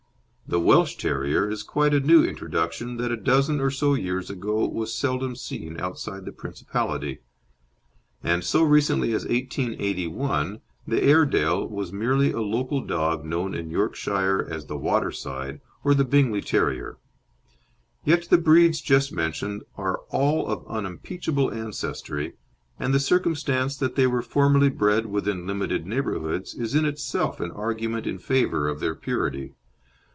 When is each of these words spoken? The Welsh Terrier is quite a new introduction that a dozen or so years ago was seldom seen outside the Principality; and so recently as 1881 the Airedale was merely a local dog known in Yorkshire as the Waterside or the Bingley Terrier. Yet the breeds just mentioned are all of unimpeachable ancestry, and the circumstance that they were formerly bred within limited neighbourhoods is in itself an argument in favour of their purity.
The 0.47 0.59
Welsh 0.59 0.97
Terrier 0.97 1.49
is 1.49 1.63
quite 1.63 1.93
a 1.93 2.01
new 2.01 2.25
introduction 2.25 2.97
that 2.97 3.09
a 3.09 3.15
dozen 3.15 3.61
or 3.61 3.69
so 3.71 3.93
years 3.93 4.29
ago 4.29 4.67
was 4.67 4.93
seldom 4.93 5.33
seen 5.33 5.79
outside 5.79 6.25
the 6.25 6.33
Principality; 6.33 7.19
and 8.21 8.43
so 8.43 8.61
recently 8.61 9.13
as 9.13 9.23
1881 9.23 10.59
the 10.85 11.01
Airedale 11.01 11.65
was 11.69 11.93
merely 11.93 12.33
a 12.33 12.41
local 12.41 12.81
dog 12.81 13.23
known 13.23 13.53
in 13.55 13.71
Yorkshire 13.71 14.45
as 14.51 14.65
the 14.65 14.75
Waterside 14.75 15.61
or 15.85 15.93
the 15.93 16.03
Bingley 16.03 16.41
Terrier. 16.41 16.97
Yet 18.03 18.27
the 18.29 18.37
breeds 18.37 18.81
just 18.81 19.13
mentioned 19.13 19.63
are 19.77 19.99
all 20.09 20.47
of 20.47 20.67
unimpeachable 20.67 21.49
ancestry, 21.53 22.33
and 22.77 22.93
the 22.93 22.99
circumstance 22.99 23.77
that 23.77 23.95
they 23.95 24.05
were 24.05 24.21
formerly 24.21 24.69
bred 24.69 25.05
within 25.05 25.47
limited 25.47 25.87
neighbourhoods 25.87 26.53
is 26.55 26.75
in 26.75 26.83
itself 26.83 27.39
an 27.39 27.51
argument 27.51 28.05
in 28.05 28.19
favour 28.19 28.67
of 28.67 28.81
their 28.81 28.95
purity. 28.95 29.53